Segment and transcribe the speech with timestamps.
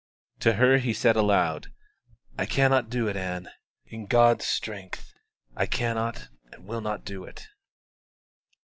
[0.39, 1.71] To her he said aloud:
[2.35, 3.49] "I cannot do it, Ann.
[3.85, 5.13] In God's strength
[5.55, 7.45] I cannot and will not do it."